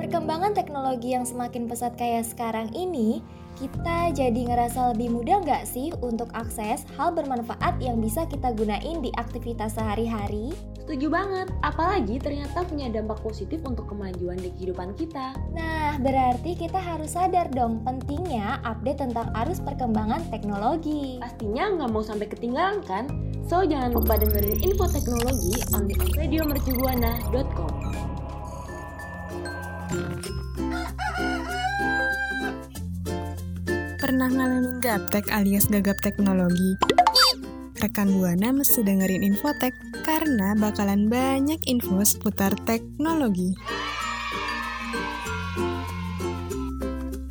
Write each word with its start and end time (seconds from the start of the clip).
Perkembangan 0.00 0.52
teknologi 0.56 1.14
yang 1.14 1.22
semakin 1.22 1.70
pesat 1.70 1.94
kayak 1.94 2.26
sekarang 2.26 2.72
ini, 2.74 3.22
kita 3.60 4.10
jadi 4.16 4.40
ngerasa 4.48 4.96
lebih 4.96 5.12
mudah 5.12 5.44
nggak 5.44 5.68
sih 5.68 5.92
untuk 6.00 6.32
akses 6.32 6.82
hal 6.96 7.12
bermanfaat 7.12 7.78
yang 7.78 8.00
bisa 8.00 8.24
kita 8.26 8.56
gunain 8.56 9.04
di 9.04 9.12
aktivitas 9.20 9.76
sehari-hari? 9.76 10.50
Setuju 10.90 11.06
banget, 11.06 11.46
apalagi 11.62 12.18
ternyata 12.18 12.66
punya 12.66 12.90
dampak 12.90 13.22
positif 13.22 13.62
untuk 13.62 13.86
kemajuan 13.86 14.34
di 14.42 14.50
kehidupan 14.58 14.98
kita. 14.98 15.38
Nah, 15.54 15.94
berarti 16.02 16.58
kita 16.58 16.82
harus 16.82 17.14
sadar 17.14 17.46
dong 17.54 17.86
pentingnya 17.86 18.58
update 18.66 18.98
tentang 18.98 19.30
arus 19.38 19.62
perkembangan 19.62 20.18
teknologi. 20.34 21.22
Pastinya 21.22 21.78
nggak 21.78 21.94
mau 21.94 22.02
sampai 22.02 22.26
ketinggalan 22.26 22.82
kan? 22.82 23.06
So, 23.46 23.62
jangan 23.62 23.94
lupa 23.94 24.18
dengerin 24.18 24.66
info 24.66 24.90
teknologi 24.90 25.62
on 25.78 25.86
the 25.86 25.94
radiomercubuana.com. 26.18 27.70
Pernah 33.94 34.26
ngalamin 34.26 34.82
gaptek 34.82 35.30
alias 35.30 35.70
gagap 35.70 36.02
teknologi? 36.02 36.74
Rekan 37.78 38.10
Buana 38.12 38.50
mesti 38.50 38.82
dengerin 38.82 39.22
Infotek 39.22 39.72
karena 40.20 40.52
bakalan 40.52 41.08
banyak 41.08 41.56
info 41.64 42.04
seputar 42.04 42.52
teknologi. 42.68 43.56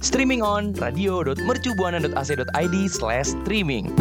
Streaming 0.02 0.42
on 0.42 0.74
radio.mercubuana.ac.id 0.74 2.76
slash 2.90 3.38
streaming. 3.38 3.94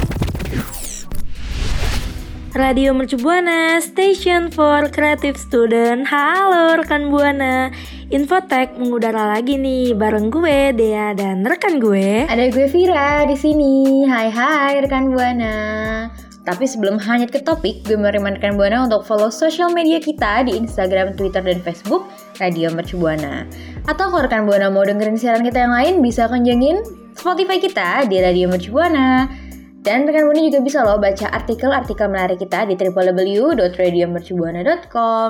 Radio 2.56 2.96
Mercu 2.96 3.20
Buana, 3.20 3.76
Station 3.84 4.48
for 4.48 4.88
Creative 4.88 5.36
Student. 5.36 6.08
Halo 6.08 6.80
rekan 6.80 7.12
Buana. 7.12 7.68
Infotek 8.08 8.72
mengudara 8.80 9.36
lagi 9.36 9.60
nih 9.60 9.92
bareng 9.92 10.32
gue 10.32 10.72
Dea 10.72 11.12
dan 11.12 11.44
rekan 11.44 11.76
gue. 11.76 12.24
Ada 12.24 12.48
gue 12.48 12.72
Vira 12.72 13.28
di 13.28 13.36
sini. 13.36 14.08
Hai 14.08 14.32
hai 14.32 14.80
rekan 14.80 15.12
Buana. 15.12 16.08
Tapi 16.48 16.64
sebelum 16.64 16.96
hanyut 16.96 17.28
ke 17.28 17.44
topik, 17.44 17.84
gue 17.84 18.00
mau 18.00 18.08
rekan 18.08 18.56
Buana 18.56 18.88
untuk 18.88 19.04
follow 19.04 19.28
social 19.28 19.68
media 19.68 20.00
kita 20.00 20.48
di 20.48 20.56
Instagram, 20.56 21.12
Twitter, 21.12 21.44
dan 21.44 21.60
Facebook 21.60 22.08
Radio 22.40 22.72
Mercu 22.72 22.96
Buana. 22.96 23.44
Atau 23.84 24.08
kalau 24.08 24.24
rekan 24.24 24.48
Buana 24.48 24.72
mau 24.72 24.80
dengerin 24.80 25.20
siaran 25.20 25.44
kita 25.44 25.68
yang 25.68 25.76
lain, 25.76 26.00
bisa 26.00 26.24
kunjungin 26.24 26.80
Spotify 27.12 27.60
kita 27.60 28.08
di 28.08 28.24
Radio 28.24 28.48
Mercu 28.48 28.72
Buana. 28.72 29.28
Dan 29.84 30.08
rekan 30.08 30.24
Buana 30.24 30.40
juga 30.40 30.64
bisa 30.64 30.88
loh 30.88 30.96
baca 30.96 31.28
artikel-artikel 31.36 32.08
menarik 32.08 32.40
kita 32.40 32.64
di 32.64 32.80
www.radiomercubuana.com. 32.80 35.28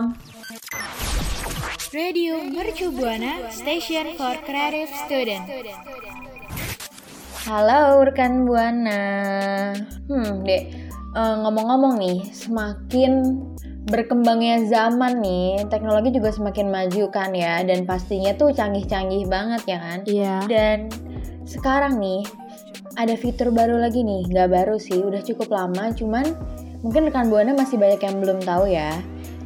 Radio 1.91 2.47
Mercu 2.47 2.95
Buana, 2.95 3.43
Station 3.51 4.15
for 4.15 4.39
Creative 4.47 4.87
Student. 5.03 5.51
Halo 7.43 8.07
rekan 8.07 8.47
Buana. 8.47 9.03
Hmm, 10.07 10.45
Dek, 10.45 10.88
eh, 11.15 11.37
ngomong-ngomong 11.45 11.95
nih, 12.01 12.19
semakin 12.33 13.41
berkembangnya 13.89 14.69
zaman 14.69 15.25
nih, 15.25 15.65
teknologi 15.73 16.13
juga 16.13 16.29
semakin 16.29 16.69
maju 16.69 17.05
kan 17.09 17.33
ya, 17.33 17.65
dan 17.65 17.89
pastinya 17.89 18.37
tuh 18.37 18.53
canggih-canggih 18.53 19.25
banget 19.29 19.63
ya 19.65 19.79
kan. 19.81 19.99
Iya. 20.05 20.37
Dan 20.45 20.79
sekarang 21.49 21.97
nih, 21.97 22.21
ada 23.01 23.15
fitur 23.17 23.49
baru 23.55 23.81
lagi 23.81 24.05
nih, 24.05 24.29
nggak 24.29 24.49
baru 24.53 24.77
sih, 24.77 25.01
udah 25.01 25.25
cukup 25.25 25.49
lama, 25.49 25.95
cuman 25.97 26.25
mungkin 26.85 27.09
rekan 27.09 27.33
Buana 27.33 27.57
masih 27.57 27.81
banyak 27.81 28.01
yang 28.03 28.17
belum 28.21 28.39
tahu 28.45 28.69
ya. 28.69 28.93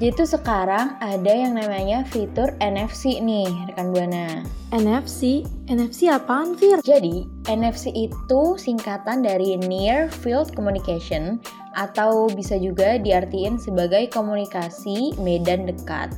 Jadi 0.03 0.19
tuh 0.19 0.35
sekarang 0.35 0.99
ada 0.99 1.31
yang 1.31 1.55
namanya 1.55 2.03
fitur 2.03 2.51
NFC 2.59 3.23
nih, 3.23 3.47
rekan 3.71 3.95
Buana. 3.95 4.43
NFC, 4.75 5.47
NFC 5.71 6.11
apaan 6.11 6.59
Fir? 6.59 6.83
Jadi, 6.83 7.23
NFC 7.47 7.95
itu 7.95 8.59
singkatan 8.59 9.23
dari 9.23 9.55
Near 9.63 10.11
Field 10.11 10.59
Communication 10.59 11.39
atau 11.79 12.27
bisa 12.35 12.59
juga 12.59 12.99
diartiin 12.99 13.63
sebagai 13.63 14.11
komunikasi 14.11 15.23
medan 15.23 15.71
dekat. 15.71 16.11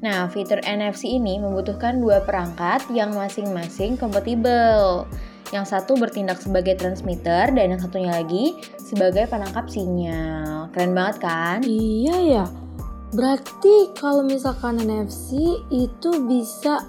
Nah, 0.00 0.32
fitur 0.32 0.64
NFC 0.64 1.20
ini 1.20 1.36
membutuhkan 1.36 2.00
dua 2.00 2.24
perangkat 2.24 2.88
yang 2.88 3.12
masing-masing 3.12 4.00
kompatibel. 4.00 5.04
Yang 5.52 5.76
satu 5.76 6.00
bertindak 6.00 6.40
sebagai 6.40 6.80
transmitter 6.80 7.52
dan 7.52 7.76
yang 7.76 7.84
satunya 7.84 8.16
lagi 8.16 8.56
sebagai 8.80 9.28
penangkap 9.28 9.68
sinyal. 9.68 10.72
Keren 10.72 10.96
banget 10.96 11.16
kan? 11.20 11.60
Iya 11.60 12.16
ya. 12.32 12.65
Berarti 13.14 13.94
kalau 13.94 14.26
misalkan 14.26 14.82
NFC 14.82 15.60
itu 15.70 16.10
bisa 16.26 16.82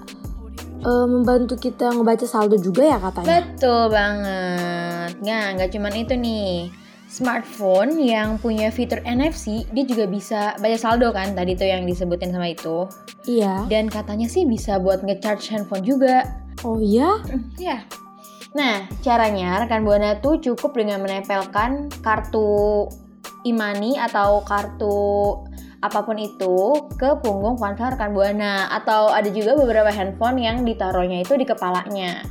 eh, 0.82 1.06
membantu 1.06 1.54
kita 1.54 1.94
ngebaca 1.94 2.26
saldo 2.26 2.58
juga 2.58 2.96
ya 2.96 2.98
katanya? 2.98 3.28
Betul 3.44 3.82
banget. 3.92 5.12
Nah, 5.22 5.44
nggak 5.54 5.70
cuman 5.74 5.94
itu 5.94 6.14
nih. 6.18 6.54
Smartphone 7.08 7.96
yang 8.04 8.36
punya 8.36 8.68
fitur 8.68 9.00
NFC, 9.00 9.64
dia 9.72 9.84
juga 9.88 10.04
bisa 10.04 10.52
baca 10.60 10.76
saldo 10.76 11.08
kan 11.08 11.32
tadi 11.32 11.56
tuh 11.56 11.64
yang 11.64 11.88
disebutin 11.88 12.36
sama 12.36 12.52
itu. 12.52 12.84
Iya. 13.24 13.64
Dan 13.64 13.88
katanya 13.88 14.28
sih 14.28 14.44
bisa 14.44 14.76
buat 14.76 15.00
nge-charge 15.00 15.56
handphone 15.56 15.88
juga. 15.88 16.28
Oh 16.68 16.76
iya? 16.76 17.16
Ya. 17.56 17.88
Nah, 18.52 18.84
caranya 19.00 19.64
rekan 19.64 19.88
Buana 19.88 20.20
tuh 20.20 20.36
cukup 20.36 20.76
dengan 20.76 21.00
menempelkan 21.00 21.88
kartu 22.04 22.88
imani 23.44 23.96
atau 23.96 24.44
kartu 24.44 24.96
apa 25.78 26.02
pun 26.02 26.18
itu 26.18 26.90
ke 26.98 27.22
punggung 27.22 27.54
ponsel 27.54 27.94
rekan 27.94 28.10
Buana 28.10 28.66
atau 28.74 29.14
ada 29.14 29.30
juga 29.30 29.54
beberapa 29.54 29.94
handphone 29.94 30.42
yang 30.42 30.56
ditaruhnya 30.66 31.22
itu 31.22 31.38
di 31.38 31.46
kepalanya. 31.46 32.26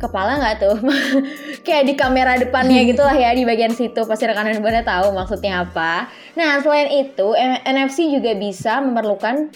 Kepala 0.00 0.40
nggak 0.42 0.56
tuh? 0.58 0.76
Kayak 1.66 1.84
di 1.86 1.94
kamera 1.94 2.34
depannya 2.34 2.82
gitu 2.90 3.04
lah 3.04 3.14
ya 3.14 3.30
di 3.30 3.46
bagian 3.46 3.70
situ 3.70 4.02
pasti 4.08 4.26
rekan 4.26 4.50
Buana 4.58 4.82
tahu 4.82 5.14
maksudnya 5.14 5.62
apa. 5.62 6.10
Nah, 6.34 6.58
selain 6.58 6.90
itu 6.90 7.36
NFC 7.62 8.10
juga 8.10 8.34
bisa 8.34 8.82
memerlukan 8.82 9.54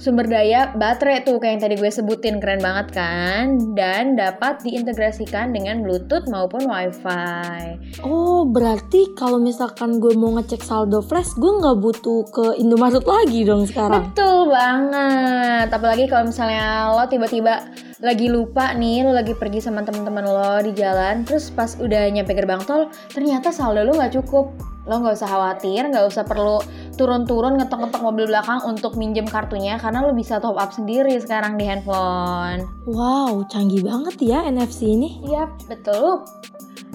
sumber 0.00 0.24
daya 0.24 0.72
baterai 0.72 1.20
tuh 1.28 1.36
kayak 1.36 1.52
yang 1.52 1.62
tadi 1.68 1.74
gue 1.76 1.92
sebutin 1.92 2.40
keren 2.40 2.64
banget 2.64 2.96
kan 2.96 3.60
dan 3.76 4.16
dapat 4.16 4.64
diintegrasikan 4.64 5.52
dengan 5.52 5.84
Bluetooth 5.84 6.24
maupun 6.32 6.64
WiFi. 6.64 8.00
Oh 8.00 8.48
berarti 8.48 9.12
kalau 9.12 9.36
misalkan 9.36 10.00
gue 10.00 10.16
mau 10.16 10.32
ngecek 10.40 10.64
saldo 10.64 11.04
flash, 11.04 11.36
gue 11.36 11.52
nggak 11.52 11.76
butuh 11.84 12.24
ke 12.32 12.56
Indomaret 12.56 13.04
lagi 13.04 13.44
dong 13.44 13.68
sekarang? 13.68 14.08
Betul 14.08 14.48
banget. 14.48 15.68
Apalagi 15.68 16.08
kalau 16.08 16.32
misalnya 16.32 16.88
lo 16.96 17.04
tiba-tiba 17.04 17.60
lagi 18.00 18.32
lupa 18.32 18.72
nih, 18.72 19.04
lo 19.04 19.12
lagi 19.12 19.36
pergi 19.36 19.60
sama 19.60 19.84
teman-teman 19.84 20.24
lo 20.24 20.64
di 20.64 20.72
jalan, 20.72 21.28
terus 21.28 21.52
pas 21.52 21.76
udah 21.76 22.08
nyampe 22.08 22.32
gerbang 22.32 22.64
tol, 22.64 22.88
ternyata 23.12 23.52
saldo 23.52 23.84
lo 23.84 23.92
nggak 23.92 24.16
cukup. 24.16 24.56
Lo 24.88 24.96
nggak 25.04 25.20
usah 25.20 25.28
khawatir, 25.28 25.84
nggak 25.92 26.08
usah 26.08 26.24
perlu 26.24 26.64
turun-turun 26.96 27.60
ngetok-ngetok 27.60 28.00
mobil 28.00 28.24
belakang 28.32 28.64
untuk 28.64 28.96
minjem 28.96 29.28
kartunya, 29.28 29.76
karena 29.76 30.00
lo 30.00 30.16
bisa 30.16 30.40
top 30.40 30.56
up 30.56 30.72
sendiri 30.72 31.12
sekarang 31.20 31.60
di 31.60 31.68
handphone. 31.68 32.64
Wow, 32.88 33.44
canggih 33.52 33.84
banget 33.84 34.16
ya 34.24 34.48
NFC 34.48 34.96
ini. 34.96 35.20
Iya, 35.20 35.52
betul. 35.68 36.24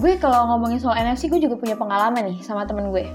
Gue 0.02 0.18
kalau 0.18 0.50
ngomongin 0.50 0.82
soal 0.82 0.98
NFC, 0.98 1.30
gue 1.30 1.38
juga 1.38 1.54
punya 1.54 1.78
pengalaman 1.78 2.34
nih 2.34 2.42
sama 2.42 2.66
temen 2.66 2.90
gue. 2.90 3.06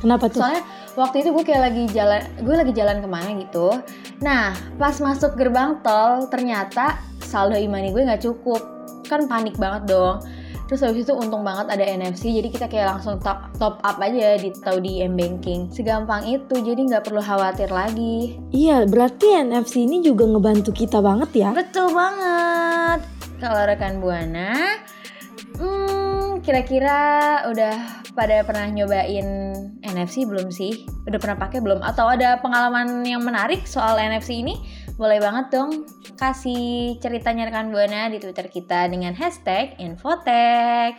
Kenapa 0.00 0.30
tuh? 0.32 0.40
Soalnya 0.40 0.62
waktu 0.96 1.26
itu 1.26 1.28
gue 1.34 1.44
kayak 1.44 1.62
lagi 1.70 1.84
jalan, 1.92 2.22
gue 2.40 2.54
lagi 2.56 2.72
jalan 2.72 3.04
ke 3.04 3.08
mana 3.10 3.30
gitu. 3.36 3.76
Nah, 4.24 4.56
pas 4.80 4.96
masuk 4.98 5.36
gerbang 5.36 5.78
tol, 5.84 6.26
ternyata 6.32 6.96
saldo 7.28 7.60
imani 7.60 7.92
gue 7.92 8.08
nggak 8.08 8.24
cukup. 8.24 8.64
Kan 9.04 9.28
panik 9.28 9.60
banget 9.60 9.92
dong. 9.92 10.24
Terus 10.68 10.84
habis 10.84 11.08
itu 11.08 11.16
untung 11.16 11.40
banget 11.48 11.72
ada 11.72 11.80
NFC, 11.80 12.28
jadi 12.28 12.48
kita 12.52 12.66
kayak 12.68 12.92
langsung 12.92 13.16
top, 13.24 13.56
top 13.56 13.80
up 13.80 13.96
aja 14.04 14.36
di 14.36 14.52
tahu 14.52 14.84
di 14.84 15.00
m-banking. 15.00 15.72
Segampang 15.72 16.28
itu, 16.28 16.60
jadi 16.60 16.76
nggak 16.76 17.08
perlu 17.08 17.24
khawatir 17.24 17.72
lagi. 17.72 18.36
Iya, 18.52 18.84
berarti 18.84 19.48
NFC 19.48 19.88
ini 19.88 20.04
juga 20.04 20.28
ngebantu 20.28 20.76
kita 20.76 21.00
banget 21.00 21.30
ya. 21.32 21.50
Betul 21.56 21.96
banget. 21.96 23.00
Kalau 23.40 23.64
rekan 23.64 23.96
Buana, 24.04 24.76
hmm, 25.56 25.97
kira-kira 26.40 26.98
udah 27.50 28.04
pada 28.14 28.42
pernah 28.42 28.66
nyobain 28.70 29.54
NFC 29.84 30.26
belum 30.26 30.50
sih? 30.50 30.86
Udah 31.06 31.18
pernah 31.20 31.38
pakai 31.38 31.62
belum? 31.62 31.84
Atau 31.84 32.08
ada 32.08 32.38
pengalaman 32.42 33.04
yang 33.06 33.22
menarik 33.22 33.66
soal 33.68 33.98
NFC 33.98 34.42
ini? 34.42 34.58
Boleh 34.98 35.22
banget 35.22 35.54
dong 35.54 35.86
kasih 36.18 36.98
ceritanya 36.98 37.46
rekan 37.46 37.70
Buana 37.70 38.10
di 38.10 38.18
Twitter 38.18 38.50
kita 38.50 38.90
dengan 38.90 39.14
hashtag 39.14 39.78
Infotek. 39.78 40.98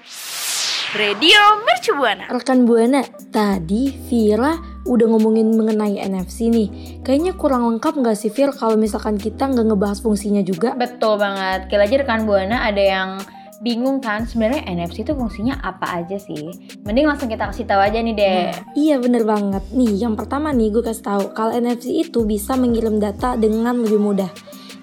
Radio 0.90 1.38
Mercu 1.70 1.94
Buana. 1.94 2.26
Rekan 2.34 2.66
Buana, 2.66 3.06
tadi 3.30 3.94
Vira 4.10 4.58
udah 4.90 5.06
ngomongin 5.06 5.54
mengenai 5.54 6.02
NFC 6.02 6.50
nih. 6.50 6.98
Kayaknya 7.06 7.38
kurang 7.38 7.70
lengkap 7.70 8.02
nggak 8.02 8.18
sih 8.18 8.34
Vir 8.34 8.50
kalau 8.58 8.74
misalkan 8.74 9.22
kita 9.22 9.46
nggak 9.46 9.70
ngebahas 9.70 10.02
fungsinya 10.02 10.42
juga? 10.42 10.74
Betul 10.74 11.22
banget. 11.22 11.70
Kira 11.70 11.86
aja 11.86 11.96
rekan 12.02 12.26
Buana 12.26 12.66
ada 12.66 12.82
yang 12.82 13.10
bingung 13.60 14.00
kan 14.00 14.24
sebenarnya 14.24 14.64
NFC 14.68 15.04
itu 15.04 15.12
fungsinya 15.12 15.60
apa 15.60 16.04
aja 16.04 16.16
sih? 16.16 16.52
Mending 16.88 17.08
langsung 17.12 17.28
kita 17.28 17.52
kasih 17.52 17.68
tahu 17.68 17.84
aja 17.84 18.00
nih 18.00 18.16
deh. 18.16 18.48
Iya 18.76 18.96
bener 19.04 19.28
banget. 19.28 19.64
Nih 19.76 20.00
yang 20.00 20.16
pertama 20.16 20.56
nih 20.56 20.72
gue 20.72 20.84
kasih 20.84 21.04
tahu 21.04 21.24
kalau 21.36 21.52
NFC 21.52 22.08
itu 22.08 22.24
bisa 22.24 22.56
mengirim 22.56 22.98
data 23.04 23.36
dengan 23.36 23.84
lebih 23.84 24.00
mudah. 24.00 24.32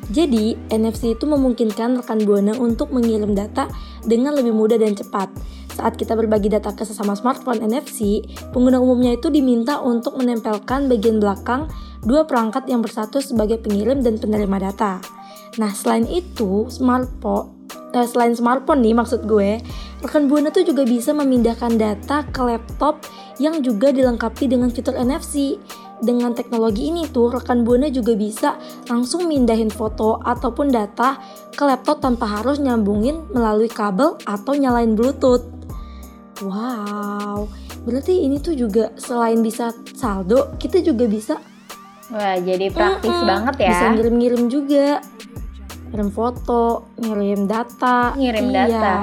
Jadi 0.07 0.55
NFC 0.71 1.19
itu 1.19 1.27
memungkinkan 1.27 1.99
rekan 1.99 2.23
buana 2.23 2.55
untuk 2.55 2.95
mengirim 2.95 3.35
data 3.35 3.67
dengan 4.07 4.39
lebih 4.39 4.55
mudah 4.55 4.79
dan 4.79 4.95
cepat. 4.95 5.33
Saat 5.77 5.99
kita 5.99 6.15
berbagi 6.15 6.49
data 6.49 6.73
ke 6.73 6.87
sesama 6.87 7.19
smartphone 7.19 7.61
NFC, 7.61 8.23
pengguna 8.55 8.79
umumnya 8.79 9.19
itu 9.19 9.29
diminta 9.29 9.83
untuk 9.83 10.15
menempelkan 10.17 10.87
bagian 10.87 11.19
belakang 11.19 11.69
dua 12.07 12.23
perangkat 12.25 12.71
yang 12.71 12.81
bersatu 12.81 13.19
sebagai 13.19 13.59
pengirim 13.59 14.01
dan 14.01 14.17
penerima 14.17 14.71
data. 14.71 15.03
Nah, 15.57 15.73
selain 15.73 16.05
itu, 16.09 16.69
smartphone 16.69 17.57
eh, 17.97 18.07
selain 18.07 18.37
smartphone 18.37 18.85
nih 18.85 18.93
maksud 18.93 19.25
gue, 19.25 19.61
rekan 20.05 20.29
buana 20.29 20.53
tuh 20.53 20.69
juga 20.69 20.85
bisa 20.85 21.17
memindahkan 21.17 21.81
data 21.81 22.29
ke 22.29 22.41
laptop 22.45 23.01
yang 23.41 23.65
juga 23.65 23.93
dilengkapi 23.93 24.49
dengan 24.53 24.69
fitur 24.69 24.97
NFC. 24.97 25.57
Dengan 25.97 26.37
teknologi 26.37 26.93
ini 26.93 27.09
tuh 27.09 27.33
rekan 27.33 27.65
buana 27.65 27.89
juga 27.89 28.13
bisa 28.13 28.61
langsung 28.93 29.25
mindahin 29.25 29.73
foto 29.73 30.21
ataupun 30.21 30.69
data 30.69 31.17
ke 31.57 31.65
laptop 31.65 32.05
tanpa 32.05 32.29
harus 32.29 32.61
nyambungin 32.61 33.25
melalui 33.33 33.73
kabel 33.73 34.13
atau 34.29 34.53
nyalain 34.53 34.93
Bluetooth. 34.93 35.49
Wow, 36.45 37.49
berarti 37.89 38.29
ini 38.29 38.37
tuh 38.45 38.53
juga 38.53 38.93
selain 39.01 39.41
bisa 39.41 39.73
saldo, 39.97 40.53
kita 40.61 40.85
juga 40.85 41.09
bisa 41.09 41.41
Wah, 42.13 42.39
jadi 42.39 42.71
praktis 42.71 43.11
Mm-mm. 43.11 43.27
banget 43.27 43.55
ya. 43.67 43.71
bisa 43.73 43.85
ngirim-ngirim 43.97 44.43
juga. 44.53 45.01
Ngirim 45.91 46.11
foto, 46.11 46.91
ngirim 46.99 47.47
data. 47.47 48.13
Ngirim 48.15 48.47
Iya. 48.51 48.55
data. 48.69 48.97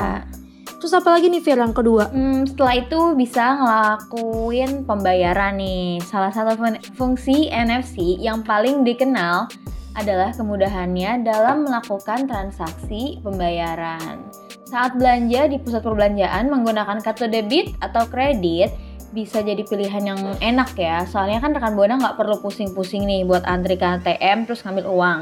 Terus 0.78 1.00
apa 1.00 1.16
lagi 1.16 1.32
nih 1.32 1.40
Fir 1.40 1.56
yang 1.56 1.72
kedua? 1.72 2.12
Hmm, 2.12 2.44
setelah 2.44 2.76
itu 2.76 3.00
bisa 3.16 3.56
ngelakuin 3.56 4.84
pembayaran 4.84 5.56
nih. 5.56 6.04
Salah 6.04 6.28
satu 6.28 6.60
fun- 6.60 6.84
fungsi 7.00 7.48
NFC 7.48 8.20
yang 8.20 8.44
paling 8.44 8.84
dikenal 8.84 9.48
adalah 9.96 10.36
kemudahannya 10.36 11.24
dalam 11.24 11.64
melakukan 11.64 12.28
transaksi 12.28 13.24
pembayaran. 13.24 14.28
Saat 14.68 15.00
belanja 15.00 15.48
di 15.48 15.62
pusat 15.62 15.86
perbelanjaan 15.86 16.52
menggunakan 16.52 17.00
kartu 17.00 17.32
debit 17.32 17.72
atau 17.80 18.04
kredit 18.10 18.74
bisa 19.14 19.40
jadi 19.40 19.64
pilihan 19.64 20.04
yang 20.04 20.20
enak 20.42 20.74
ya. 20.76 21.06
Soalnya 21.08 21.40
kan 21.40 21.56
rekan 21.56 21.78
buana 21.78 21.96
nggak 21.96 22.18
perlu 22.20 22.42
pusing-pusing 22.42 23.06
nih 23.06 23.24
buat 23.24 23.46
antri 23.46 23.78
ke 23.78 23.86
ATM 23.86 24.44
terus 24.44 24.66
ngambil 24.66 24.90
uang. 24.90 25.20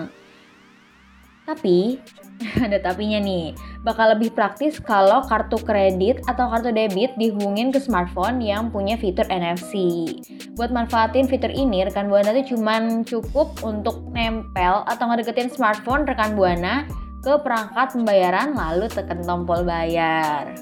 Tapi 1.52 2.00
ada 2.66 2.80
tapinya 2.80 3.20
nih. 3.20 3.52
Bakal 3.84 4.18
lebih 4.18 4.32
praktis 4.32 4.80
kalau 4.80 5.22
kartu 5.28 5.60
kredit 5.62 6.24
atau 6.26 6.48
kartu 6.48 6.72
debit 6.72 7.12
dihubungin 7.20 7.70
ke 7.70 7.78
smartphone 7.84 8.40
yang 8.40 8.72
punya 8.72 8.96
fitur 8.96 9.28
NFC. 9.28 10.08
Buat 10.56 10.72
manfaatin 10.72 11.28
fitur 11.28 11.52
ini, 11.52 11.84
rekan 11.84 12.08
Buana 12.08 12.32
tuh 12.32 12.56
cuman 12.56 13.04
cukup 13.04 13.60
untuk 13.62 14.08
nempel 14.16 14.88
atau 14.88 15.06
ngedeketin 15.12 15.52
smartphone 15.52 16.08
rekan 16.08 16.34
Buana 16.40 16.88
ke 17.22 17.38
perangkat 17.44 17.94
pembayaran 17.94 18.58
lalu 18.58 18.90
tekan 18.90 19.22
tombol 19.22 19.62
bayar. 19.62 20.58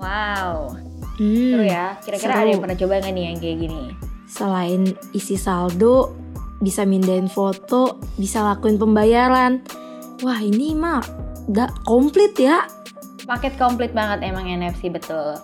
Wow, 0.00 0.80
Hmm, 1.20 1.52
seru 1.52 1.64
ya. 1.68 1.86
Kira-kira 2.00 2.32
ada 2.32 2.48
yang 2.48 2.64
pernah 2.64 2.78
coba 2.80 2.92
nggak 3.04 3.12
nih 3.12 3.24
yang 3.28 3.36
kayak 3.36 3.58
gini? 3.60 3.82
Selain 4.24 4.82
isi 5.12 5.36
saldo, 5.36 6.16
bisa 6.64 6.88
mindahin 6.88 7.28
foto, 7.28 8.00
bisa 8.16 8.40
lakuin 8.40 8.80
pembayaran. 8.80 9.60
Wah 10.20 10.40
ini 10.40 10.76
mah 10.76 11.00
gak 11.48 11.72
komplit 11.88 12.36
ya. 12.36 12.68
Paket 13.24 13.56
komplit 13.56 13.96
banget 13.96 14.20
emang 14.26 14.48
NFC 14.48 14.92
betul. 14.92 15.36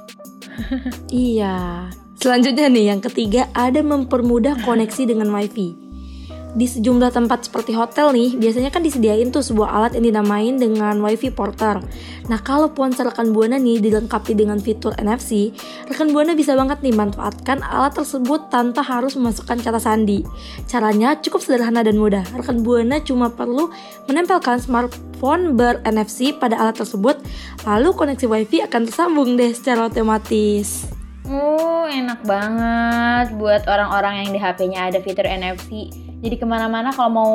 Iya. 1.12 1.88
Selanjutnya 2.17 2.73
nih 2.73 2.96
yang 2.96 3.00
ketiga 3.05 3.49
ada 3.52 3.84
mempermudah 3.84 4.56
koneksi 4.64 5.12
dengan 5.12 5.28
wifi. 5.32 5.86
Di 6.56 6.64
sejumlah 6.64 7.10
tempat 7.12 7.50
seperti 7.50 7.75
hotel 7.75 8.14
nih, 8.14 8.38
biasanya 8.38 8.70
kan 8.70 8.81
disediain 8.81 9.28
tuh 9.34 9.43
sebuah 9.43 9.72
alat 9.72 9.93
yang 9.98 10.08
dinamain 10.08 10.54
dengan 10.56 11.00
wifi 11.02 11.34
porter. 11.34 11.82
Nah 12.31 12.38
kalau 12.40 12.72
ponsel 12.72 13.10
rekan 13.10 13.34
buana 13.34 13.58
nih 13.58 13.82
dilengkapi 13.82 14.32
dengan 14.32 14.62
fitur 14.62 14.94
NFC, 14.96 15.52
rekan 15.90 16.14
buana 16.14 16.32
bisa 16.32 16.56
banget 16.56 16.81
nih 16.81 16.96
manfaatkan 16.96 17.60
alat 17.60 17.98
tersebut 17.98 18.48
tanpa 18.48 18.81
harus 18.81 19.19
memasukkan 19.19 19.58
kata 19.60 19.81
sandi. 19.82 20.22
Caranya 20.70 21.19
cukup 21.19 21.44
sederhana 21.44 21.82
dan 21.82 21.98
mudah. 22.00 22.25
Rekan 22.32 22.62
buana 22.62 23.02
cuma 23.02 23.28
perlu 23.32 23.69
menempelkan 24.06 24.62
smartphone 24.62 25.56
ber-NFC 25.56 26.37
pada 26.37 26.56
alat 26.56 26.78
tersebut, 26.78 27.20
lalu 27.66 27.93
koneksi 27.93 28.26
wifi 28.31 28.62
akan 28.64 28.88
tersambung 28.88 29.34
deh 29.34 29.52
secara 29.52 29.88
otomatis. 29.88 30.88
Oh, 31.26 31.84
enak 31.84 32.23
banget 32.23 33.34
buat 33.34 33.67
orang-orang 33.67 34.23
yang 34.23 34.31
di 34.31 34.38
HP-nya 34.38 34.90
ada 34.90 34.99
fitur 35.02 35.26
NFC. 35.26 35.90
Jadi 36.23 36.34
ke 36.34 36.46
mana-mana 36.46 36.94
kalau 36.94 37.11
mau 37.11 37.34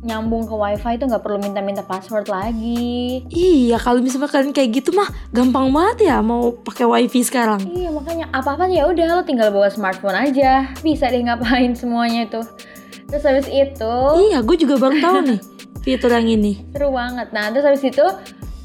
nyambung 0.00 0.48
ke 0.48 0.54
WiFi 0.56 0.96
itu 0.96 1.04
nggak 1.04 1.20
perlu 1.20 1.36
minta-minta 1.36 1.84
password 1.84 2.30
lagi. 2.32 3.20
Iya, 3.28 3.76
kalau 3.76 4.00
misalkan 4.00 4.54
kayak 4.54 4.80
gitu 4.80 4.96
mah 4.96 5.10
gampang 5.28 5.68
banget 5.68 6.08
ya 6.08 6.24
mau 6.24 6.56
pakai 6.56 6.88
wifi 6.88 7.20
sekarang. 7.20 7.60
Iya, 7.68 7.92
makanya 7.92 8.32
apa-apa 8.32 8.70
ya 8.72 8.88
udah 8.88 9.04
lo 9.04 9.22
tinggal 9.26 9.52
bawa 9.52 9.68
smartphone 9.68 10.16
aja. 10.16 10.72
Bisa 10.80 11.12
deh 11.12 11.20
ngapain 11.20 11.76
semuanya 11.76 12.24
itu. 12.24 12.40
Terus 13.10 13.24
habis 13.26 13.48
itu 13.50 13.94
Iya, 14.30 14.40
gue 14.40 14.56
juga 14.56 14.78
baru 14.80 14.96
tahu 15.02 15.18
nih 15.28 15.40
fitur 15.82 16.12
yang 16.12 16.28
ini. 16.30 16.64
seru 16.72 16.94
banget. 16.94 17.28
Nah, 17.36 17.52
terus 17.52 17.64
habis 17.66 17.84
itu 17.84 18.06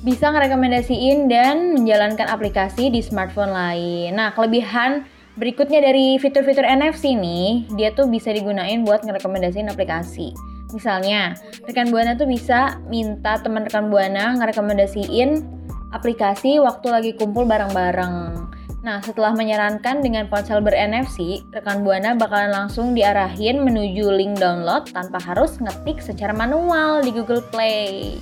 bisa 0.06 0.30
ngerekomendasiin 0.30 1.26
dan 1.26 1.74
menjalankan 1.74 2.30
aplikasi 2.30 2.94
di 2.94 3.02
smartphone 3.02 3.50
lain. 3.50 4.14
Nah, 4.14 4.30
kelebihan 4.38 5.10
berikutnya 5.34 5.82
dari 5.82 6.22
fitur-fitur 6.22 6.62
NFC 6.62 7.18
nih, 7.18 7.66
dia 7.74 7.90
tuh 7.90 8.06
bisa 8.06 8.30
digunain 8.30 8.86
buat 8.86 9.02
ngerekomendasiin 9.02 9.66
aplikasi. 9.74 10.30
Misalnya, 10.78 11.34
rekan 11.66 11.90
Buana 11.90 12.14
tuh 12.14 12.30
bisa 12.30 12.78
minta 12.86 13.42
teman 13.42 13.66
rekan 13.66 13.90
Buana 13.90 14.38
ngerekomendasiin 14.38 15.42
aplikasi 15.90 16.62
waktu 16.62 16.88
lagi 16.94 17.12
kumpul 17.18 17.50
bareng-bareng. 17.50 18.46
Nah, 18.86 19.02
setelah 19.02 19.34
menyarankan 19.34 20.06
dengan 20.06 20.30
ponsel 20.30 20.62
ber-NFC, 20.62 21.42
rekan 21.50 21.82
Buana 21.82 22.14
bakalan 22.14 22.54
langsung 22.54 22.94
diarahin 22.94 23.66
menuju 23.66 24.14
link 24.14 24.38
download 24.38 24.86
tanpa 24.94 25.18
harus 25.18 25.58
ngetik 25.58 25.98
secara 25.98 26.30
manual 26.30 27.02
di 27.02 27.10
Google 27.10 27.42
Play. 27.50 28.22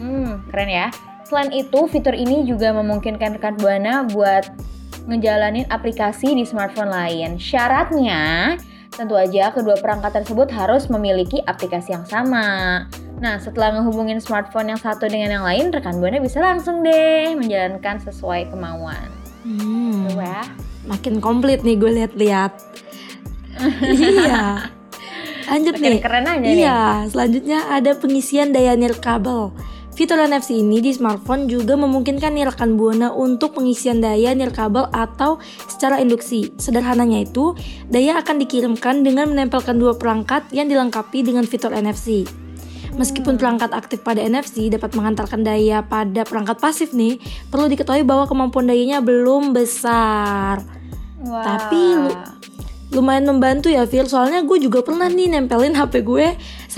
Hmm, 0.00 0.40
keren 0.48 0.72
ya. 0.72 0.88
Selain 1.28 1.52
itu, 1.52 1.84
fitur 1.92 2.16
ini 2.16 2.48
juga 2.48 2.72
memungkinkan 2.72 3.36
rekan 3.36 3.60
Buana 3.60 4.08
buat 4.08 4.48
ngejalanin 5.04 5.68
aplikasi 5.68 6.32
di 6.32 6.48
smartphone 6.48 6.88
lain. 6.88 7.36
Syaratnya, 7.36 8.56
tentu 8.96 9.12
aja 9.12 9.52
kedua 9.52 9.76
perangkat 9.76 10.24
tersebut 10.24 10.48
harus 10.48 10.88
memiliki 10.88 11.44
aplikasi 11.44 11.92
yang 11.92 12.08
sama. 12.08 12.88
Nah, 13.20 13.36
setelah 13.36 13.76
ngehubungin 13.76 14.24
smartphone 14.24 14.72
yang 14.72 14.80
satu 14.80 15.04
dengan 15.04 15.36
yang 15.36 15.44
lain, 15.44 15.68
rekan 15.68 16.00
Buana 16.00 16.16
bisa 16.16 16.40
langsung 16.40 16.80
deh 16.80 17.36
menjalankan 17.36 18.00
sesuai 18.08 18.48
kemauan. 18.48 19.12
Hmm, 19.44 20.08
Seru 20.08 20.24
ya? 20.24 20.42
makin 20.88 21.20
komplit 21.20 21.60
nih 21.60 21.76
gue 21.76 21.92
lihat-lihat. 21.92 22.52
iya. 23.84 24.72
Lanjut 25.48 25.76
Makin 25.76 25.92
nih. 25.92 26.00
keren 26.00 26.24
aja 26.24 26.40
nih. 26.40 26.56
Iya, 26.60 26.80
selanjutnya 27.08 27.58
ada 27.68 27.92
pengisian 27.96 28.52
daya 28.52 28.76
nirkabel. 28.76 29.52
Fitur 29.98 30.22
NFC 30.22 30.62
ini 30.62 30.78
di 30.78 30.94
smartphone 30.94 31.50
juga 31.50 31.74
memungkinkan 31.74 32.30
nih 32.30 32.46
rekan 32.46 32.78
Buana 32.78 33.10
untuk 33.10 33.58
pengisian 33.58 33.98
daya 33.98 34.30
nirkabel 34.30 34.86
atau 34.94 35.42
secara 35.66 35.98
induksi. 35.98 36.54
Sederhananya 36.54 37.26
itu, 37.26 37.58
daya 37.90 38.22
akan 38.22 38.38
dikirimkan 38.38 39.02
dengan 39.02 39.26
menempelkan 39.26 39.74
dua 39.74 39.98
perangkat 39.98 40.46
yang 40.54 40.70
dilengkapi 40.70 41.26
dengan 41.26 41.42
fitur 41.42 41.74
NFC. 41.74 42.30
Meskipun 42.94 43.42
perangkat 43.42 43.74
aktif 43.74 44.06
pada 44.06 44.22
NFC 44.22 44.70
dapat 44.70 44.94
mengantarkan 44.94 45.42
daya 45.42 45.82
pada 45.82 46.22
perangkat 46.22 46.62
pasif 46.62 46.94
nih, 46.94 47.18
perlu 47.50 47.66
diketahui 47.66 48.06
bahwa 48.06 48.30
kemampuan 48.30 48.70
dayanya 48.70 49.02
belum 49.02 49.50
besar. 49.50 50.62
Wah. 51.26 51.42
Tapi 51.42 51.82
lu- 52.06 52.22
lumayan 52.88 53.28
membantu 53.28 53.68
ya 53.68 53.84
Phil 53.84 54.08
soalnya 54.08 54.40
gue 54.40 54.58
juga 54.64 54.80
pernah 54.80 55.12
nih 55.12 55.28
nempelin 55.28 55.76
HP 55.76 56.00
gue 56.00 56.26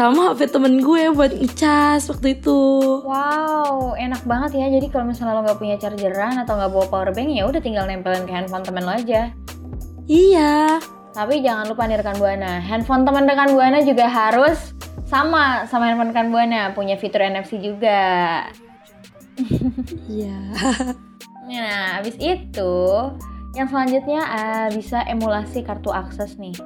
sama 0.00 0.32
HP 0.32 0.48
temen 0.48 0.80
gue 0.80 1.12
buat 1.12 1.28
ngecas 1.28 2.08
waktu 2.08 2.40
itu 2.40 2.60
Wow, 3.04 3.92
enak 4.00 4.24
banget 4.24 4.56
ya. 4.56 4.72
Jadi 4.72 4.88
kalau 4.88 5.12
misalnya 5.12 5.36
lo 5.36 5.44
nggak 5.44 5.60
punya 5.60 5.76
chargeran 5.76 6.40
atau 6.40 6.56
nggak 6.56 6.72
bawa 6.72 6.86
power 6.88 7.10
bank, 7.12 7.28
ya 7.36 7.44
udah 7.44 7.60
tinggal 7.60 7.84
nempelin 7.84 8.24
ke 8.24 8.32
handphone 8.32 8.64
temen 8.64 8.88
lo 8.88 8.96
aja. 8.96 9.28
iya 10.08 10.80
Tapi 11.12 11.44
jangan 11.44 11.68
lupa 11.68 11.84
nih 11.84 12.00
rekan 12.00 12.16
Buana, 12.16 12.64
handphone 12.64 13.04
teman 13.04 13.28
rekan 13.28 13.52
Buana 13.52 13.84
juga 13.84 14.08
harus 14.08 14.72
sama 15.04 15.68
sama 15.68 15.92
handphone 15.92 16.16
rekan 16.16 16.32
Buana, 16.32 16.72
punya 16.72 16.96
fitur 16.96 17.20
NFC 17.20 17.60
juga. 17.60 18.48
iya 20.08 20.40
Nah, 21.44 22.00
habis 22.00 22.16
itu 22.16 22.72
yang 23.52 23.68
selanjutnya 23.68 24.24
ah, 24.24 24.66
bisa 24.72 25.04
emulasi 25.04 25.60
kartu 25.60 25.92
akses 25.92 26.40
nih. 26.40 26.56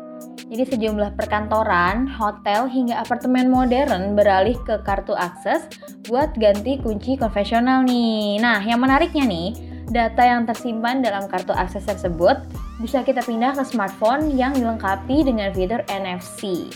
Jadi 0.55 0.71
sejumlah 0.71 1.19
perkantoran, 1.19 2.07
hotel, 2.07 2.71
hingga 2.71 3.03
apartemen 3.03 3.51
modern 3.51 4.15
beralih 4.15 4.55
ke 4.63 4.79
kartu 4.87 5.11
akses 5.11 5.67
buat 6.07 6.31
ganti 6.39 6.79
kunci 6.79 7.19
konvensional 7.19 7.83
nih. 7.83 8.39
Nah, 8.39 8.63
yang 8.63 8.79
menariknya 8.79 9.27
nih, 9.27 9.51
data 9.91 10.23
yang 10.23 10.47
tersimpan 10.47 11.03
dalam 11.03 11.27
kartu 11.27 11.51
akses 11.51 11.83
tersebut 11.91 12.39
bisa 12.79 13.03
kita 13.03 13.27
pindah 13.27 13.59
ke 13.59 13.67
smartphone 13.67 14.31
yang 14.39 14.55
dilengkapi 14.55 15.27
dengan 15.27 15.51
fitur 15.51 15.83
NFC. 15.91 16.71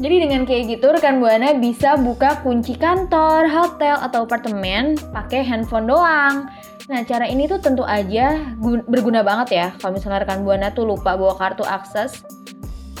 Jadi 0.00 0.16
dengan 0.16 0.48
kayak 0.48 0.80
gitu 0.80 0.88
rekan 0.88 1.20
Buana 1.20 1.52
bisa 1.52 2.00
buka 2.00 2.40
kunci 2.40 2.80
kantor, 2.80 3.44
hotel, 3.44 4.00
atau 4.00 4.24
apartemen 4.24 4.96
pakai 5.12 5.44
handphone 5.44 5.84
doang. 5.84 6.48
Nah 6.88 7.00
cara 7.04 7.28
ini 7.28 7.44
tuh 7.44 7.60
tentu 7.60 7.84
aja 7.84 8.40
berguna 8.88 9.20
banget 9.20 9.48
ya 9.52 9.68
kalau 9.84 10.00
misalnya 10.00 10.24
rekan 10.24 10.48
Buana 10.48 10.72
tuh 10.72 10.88
lupa 10.88 11.12
bawa 11.12 11.36
kartu 11.36 11.60
akses 11.60 12.24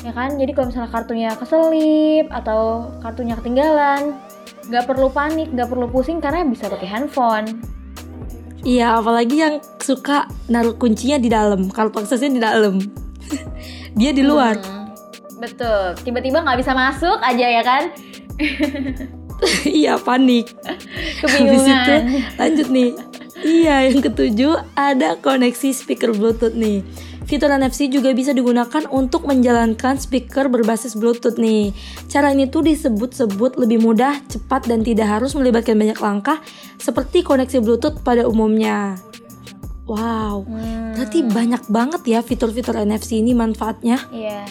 ya 0.06 0.14
kan 0.14 0.38
jadi 0.38 0.54
kalau 0.54 0.70
misalnya 0.70 0.90
kartunya 0.94 1.30
keselip 1.34 2.26
atau 2.30 2.94
kartunya 3.02 3.34
ketinggalan 3.34 4.14
nggak 4.70 4.86
perlu 4.86 5.10
panik 5.10 5.50
nggak 5.50 5.66
perlu 5.66 5.90
pusing 5.90 6.22
karena 6.22 6.46
bisa 6.46 6.70
pakai 6.70 6.86
handphone 6.86 7.58
Iya, 8.66 8.98
apalagi 8.98 9.38
yang 9.38 9.62
suka 9.78 10.26
naruh 10.50 10.74
kuncinya 10.74 11.22
di 11.22 11.30
dalam, 11.30 11.70
kartu 11.70 12.02
aksesnya 12.02 12.34
di 12.34 12.42
dalam. 12.42 12.82
Dia 13.98 14.10
di 14.10 14.26
luar. 14.26 14.58
Hmm, 14.58 14.90
betul. 15.38 15.94
Tiba-tiba 16.02 16.42
nggak 16.42 16.58
bisa 16.58 16.74
masuk 16.74 17.14
aja 17.22 17.46
ya 17.46 17.62
kan? 17.62 17.94
iya, 19.78 19.94
panik. 20.02 20.50
Kebingungan. 21.22 21.62
Habis 21.62 21.78
itu 21.78 21.94
lanjut 22.34 22.68
nih. 22.74 22.90
Iya, 23.46 23.74
yang 23.86 24.02
ketujuh 24.02 24.58
ada 24.74 25.14
koneksi 25.22 25.70
speaker 25.70 26.10
Bluetooth 26.10 26.58
nih. 26.58 26.82
Fitur 27.26 27.50
NFC 27.50 27.90
juga 27.90 28.14
bisa 28.14 28.30
digunakan 28.30 28.86
untuk 28.94 29.26
menjalankan 29.26 29.98
speaker 29.98 30.46
berbasis 30.46 30.94
Bluetooth 30.94 31.42
nih. 31.42 31.74
Cara 32.06 32.30
ini 32.30 32.46
tuh 32.46 32.62
disebut-sebut 32.62 33.58
lebih 33.58 33.82
mudah, 33.82 34.22
cepat, 34.30 34.70
dan 34.70 34.86
tidak 34.86 35.10
harus 35.10 35.34
melibatkan 35.34 35.74
banyak 35.74 35.98
langkah 35.98 36.38
seperti 36.78 37.26
koneksi 37.26 37.58
Bluetooth 37.58 37.98
pada 38.06 38.30
umumnya. 38.30 38.94
Wow, 39.90 40.46
hmm. 40.46 40.98
berarti 40.98 41.18
banyak 41.26 41.62
banget 41.66 42.02
ya 42.06 42.22
fitur-fitur 42.22 42.78
NFC 42.78 43.18
ini 43.18 43.34
manfaatnya. 43.34 44.06
Iya, 44.14 44.46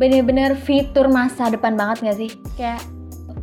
bener-bener 0.00 0.56
fitur 0.56 1.12
masa 1.12 1.52
depan 1.52 1.76
banget 1.76 2.08
gak 2.08 2.16
sih? 2.16 2.30
Kayak 2.56 2.84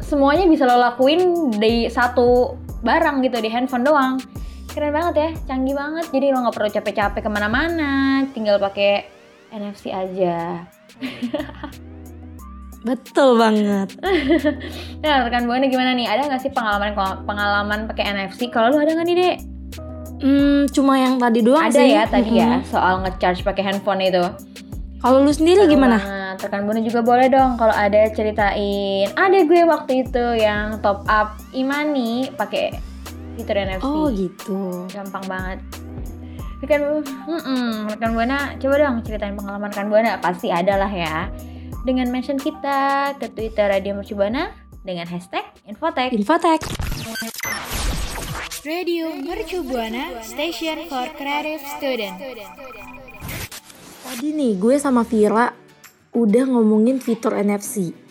semuanya 0.01 0.50
bisa 0.50 0.65
lo 0.65 0.77
lakuin 0.77 1.53
di 1.57 1.86
satu 1.89 2.57
barang 2.81 3.25
gitu, 3.25 3.38
di 3.41 3.50
handphone 3.50 3.86
doang 3.86 4.17
keren 4.75 4.91
banget 4.91 5.15
ya 5.15 5.29
canggih 5.48 5.72
banget 5.72 6.05
jadi 6.12 6.36
lo 6.36 6.44
nggak 6.44 6.55
perlu 6.60 6.70
capek-capek 6.75 7.22
ke 7.24 7.29
mana-mana 7.32 8.22
tinggal 8.36 8.60
pakai 8.60 9.08
NFC 9.55 9.96
aja 9.96 10.67
betul 12.88 13.39
banget 13.39 13.96
nah 15.01 15.24
rekan 15.24 15.48
buana 15.48 15.72
gimana 15.72 15.96
nih 15.96 16.12
ada 16.12 16.27
nggak 16.27 16.44
sih 16.44 16.51
pengalaman 16.51 16.91
pengalaman 17.24 17.88
pakai 17.88 18.12
NFC 18.12 18.51
kalau 18.51 18.75
lo 18.75 18.84
ada 18.84 18.91
nggak 18.91 19.08
nih 19.08 19.17
dek 19.17 19.38
Hmm, 20.15 20.63
cuma 20.72 20.96
yang 20.96 21.20
tadi 21.20 21.44
doang 21.44 21.67
ada 21.67 21.75
sih. 21.75 21.91
ya 21.91 22.08
tadi 22.08 22.32
mm 22.32 22.39
-hmm. 22.39 22.63
ya 22.63 22.72
soal 22.72 23.03
ngecharge 23.03 23.44
pakai 23.44 23.67
handphone 23.67 24.00
itu. 24.00 24.24
Kalau 25.03 25.22
lu 25.22 25.29
sendiri 25.29 25.67
Seru 25.67 25.75
gimana? 25.75 26.00
Banget. 26.00 26.50
Rekan 26.50 26.62
Buana 26.65 26.82
juga 26.82 27.00
boleh 27.03 27.27
dong 27.27 27.60
kalau 27.60 27.75
ada 27.75 28.01
ceritain. 28.10 29.12
Ada 29.12 29.44
gue 29.44 29.62
waktu 29.67 30.08
itu 30.08 30.25
yang 30.39 30.79
top 30.79 31.03
up 31.05 31.36
Imani 31.51 32.32
pakai 32.34 32.74
fitur 33.36 33.56
NFC. 33.60 33.84
Oh 33.86 34.08
gitu. 34.10 34.88
Gampang 34.89 35.25
banget. 35.27 35.60
Rekan, 36.63 36.82
mm 37.04 37.04
-mm, 37.27 37.70
rekan 37.94 38.12
buana, 38.15 38.56
coba 38.58 38.75
dong 38.80 38.96
ceritain 39.04 39.36
pengalaman 39.36 39.70
rekan 39.70 39.88
buana. 39.92 40.18
Pasti 40.24 40.50
ada 40.50 40.80
lah 40.80 40.89
ya. 40.89 41.30
Dengan 41.86 42.10
mention 42.10 42.42
kita 42.42 43.13
ke 43.22 43.30
Twitter 43.30 43.70
Radio 43.70 43.94
Mercubuana 43.94 44.50
dengan 44.82 45.06
hashtag 45.06 45.46
Infotech. 45.70 46.10
Infotech. 46.15 46.63
Radio 48.65 49.13
Mercubuana, 49.13 50.25
station 50.25 50.89
for 50.89 51.06
creative 51.13 51.62
student. 51.77 52.18
Tadi 54.01 54.27
nih 54.34 54.58
gue 54.58 54.75
sama 54.82 55.06
Vira 55.06 55.54
udah 56.18 56.44
ngomongin 56.50 56.98
fitur 56.98 57.38
NFC. 57.38 58.05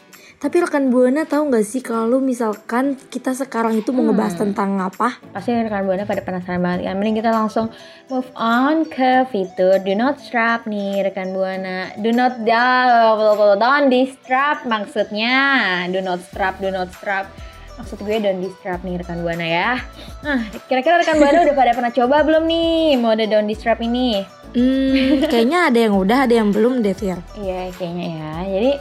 Tapi 0.45 0.61
rekan 0.61 0.93
Buana 0.93 1.25
tahu 1.25 1.49
nggak 1.49 1.65
sih 1.65 1.81
kalau 1.81 2.21
misalkan 2.21 3.01
kita 3.09 3.33
sekarang 3.33 3.81
itu 3.81 3.97
mau 3.97 4.05
hmm. 4.05 4.13
ngebahas 4.13 4.35
tentang 4.37 4.77
apa? 4.77 5.17
Pasti 5.33 5.57
rekan 5.57 5.89
Buana 5.89 6.05
pada 6.05 6.21
penasaran 6.21 6.61
banget 6.61 6.85
kan. 6.85 7.01
Mending 7.01 7.17
kita 7.17 7.33
langsung 7.33 7.73
move 8.13 8.29
on 8.37 8.85
ke 8.85 9.25
fitur 9.33 9.81
do 9.81 9.97
not 9.97 10.21
strap 10.21 10.69
nih 10.69 11.01
rekan 11.01 11.33
Buana. 11.33 11.97
Do 11.97 12.13
not 12.13 12.45
don't 12.45 13.89
distrap 13.89 14.69
maksudnya. 14.69 15.41
Do 15.89 16.05
not 16.05 16.21
strap, 16.21 16.61
do 16.61 16.69
not 16.69 16.93
strap. 16.93 17.33
Maksud 17.81 18.05
gue 18.05 18.21
don't 18.21 18.45
distrap 18.45 18.85
nih 18.85 19.01
rekan 19.01 19.25
Buana 19.25 19.49
ya. 19.49 19.81
Nah, 20.21 20.45
kira-kira 20.69 21.01
rekan 21.01 21.25
Buana 21.25 21.41
udah 21.41 21.57
pada 21.57 21.73
pernah 21.73 21.89
coba 21.89 22.21
belum 22.21 22.45
nih 22.45 23.01
mode 23.01 23.25
don't 23.33 23.49
distrap 23.49 23.81
ini? 23.81 24.21
Hmm, 24.53 25.25
kayaknya 25.25 25.73
ada 25.73 25.79
yang 25.89 25.97
udah, 25.97 26.29
ada 26.29 26.35
yang 26.37 26.53
belum 26.53 26.85
deh, 26.85 26.93
Fir. 26.93 27.17
Iya, 27.33 27.73
kayaknya 27.81 28.07
ya. 28.13 28.33
Jadi 28.45 28.73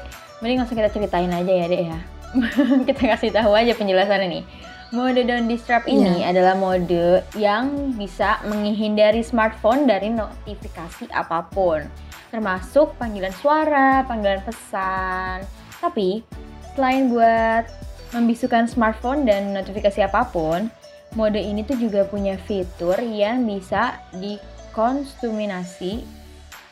mending 0.43 0.59
langsung 0.59 0.75
kita 0.75 0.91
ceritain 0.91 1.31
aja 1.31 1.53
ya 1.55 1.65
deh 1.71 1.83
ya 1.87 1.99
kita 2.91 3.15
kasih 3.15 3.31
tahu 3.31 3.55
aja 3.55 3.71
penjelasan 3.79 4.27
ini 4.27 4.43
Mode 4.93 5.25
don't 5.25 5.49
disturb 5.49 5.89
ini 5.89 6.21
yeah. 6.21 6.29
adalah 6.29 6.53
mode 6.53 7.25
yang 7.33 7.97
bisa 7.97 8.37
menghindari 8.45 9.25
smartphone 9.25 9.89
dari 9.89 10.13
notifikasi 10.13 11.09
apa 11.09 11.49
pun, 11.49 11.81
termasuk 12.29 12.93
panggilan 13.01 13.33
suara, 13.33 14.05
panggilan 14.05 14.45
pesan. 14.45 15.49
Tapi, 15.81 16.21
selain 16.77 17.09
buat 17.09 17.65
membisukan 18.13 18.69
smartphone 18.69 19.25
dan 19.25 19.57
notifikasi 19.57 20.05
apa 20.05 20.29
pun, 20.29 20.69
mode 21.17 21.41
ini 21.41 21.65
tuh 21.65 21.81
juga 21.81 22.05
punya 22.05 22.37
fitur 22.45 23.01
yang 23.01 23.49
bisa 23.49 23.97
dikonsumasi 24.13 26.05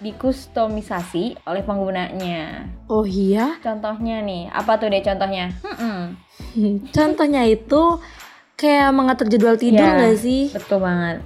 dikustomisasi 0.01 1.45
oleh 1.45 1.61
penggunanya. 1.61 2.65
Oh 2.89 3.05
iya? 3.05 3.61
Contohnya 3.61 4.25
nih, 4.25 4.49
apa 4.49 4.81
tuh 4.81 4.89
deh 4.89 5.05
contohnya? 5.05 5.53
Hmm, 5.61 6.17
contohnya 6.97 7.45
itu 7.45 8.01
kayak 8.57 8.89
mengatur 8.93 9.29
jadwal 9.29 9.55
tidur 9.55 9.85
ya, 9.85 10.01
gak 10.01 10.17
sih? 10.17 10.49
Betul 10.49 10.81
banget. 10.81 11.21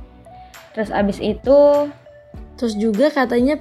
Terus 0.76 0.92
abis 0.92 1.18
itu, 1.24 1.60
terus 2.60 2.76
juga 2.76 3.08
katanya 3.08 3.56